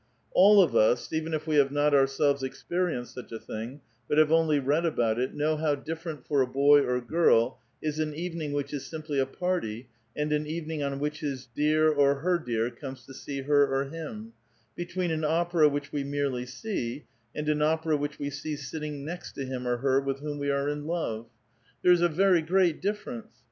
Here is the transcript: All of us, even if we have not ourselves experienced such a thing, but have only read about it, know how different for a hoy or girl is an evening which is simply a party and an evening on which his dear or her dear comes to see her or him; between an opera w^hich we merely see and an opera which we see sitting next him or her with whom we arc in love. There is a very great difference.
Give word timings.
All 0.31 0.63
of 0.63 0.75
us, 0.75 1.13
even 1.13 1.31
if 1.31 1.45
we 1.45 1.57
have 1.57 1.69
not 1.71 1.93
ourselves 1.93 2.41
experienced 2.41 3.13
such 3.13 3.31
a 3.31 3.37
thing, 3.37 3.81
but 4.09 4.17
have 4.17 4.31
only 4.31 4.57
read 4.59 4.83
about 4.83 5.19
it, 5.19 5.35
know 5.35 5.57
how 5.57 5.75
different 5.75 6.25
for 6.25 6.41
a 6.41 6.47
hoy 6.47 6.79
or 6.83 6.99
girl 6.99 7.59
is 7.83 7.99
an 7.99 8.15
evening 8.15 8.51
which 8.51 8.73
is 8.73 8.83
simply 8.83 9.19
a 9.19 9.27
party 9.27 9.89
and 10.15 10.33
an 10.33 10.47
evening 10.47 10.81
on 10.81 10.99
which 10.99 11.19
his 11.19 11.47
dear 11.53 11.87
or 11.87 12.15
her 12.21 12.39
dear 12.39 12.71
comes 12.71 13.05
to 13.05 13.13
see 13.13 13.43
her 13.43 13.67
or 13.67 13.89
him; 13.89 14.33
between 14.75 15.11
an 15.11 15.23
opera 15.23 15.69
w^hich 15.69 15.91
we 15.91 16.03
merely 16.03 16.47
see 16.47 17.05
and 17.35 17.47
an 17.47 17.61
opera 17.61 17.95
which 17.95 18.17
we 18.17 18.31
see 18.31 18.55
sitting 18.55 19.05
next 19.05 19.37
him 19.37 19.67
or 19.67 19.77
her 19.77 20.01
with 20.01 20.17
whom 20.17 20.39
we 20.39 20.49
arc 20.49 20.71
in 20.71 20.87
love. 20.87 21.27
There 21.83 21.91
is 21.93 22.01
a 22.01 22.09
very 22.09 22.41
great 22.41 22.81
difference. 22.81 23.31